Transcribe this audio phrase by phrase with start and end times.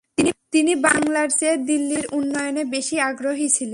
[0.51, 3.69] তিনি বাংলার চেয়ে দিল্লির উন্নয়নে বেশি আগ্রহী ছিলেন।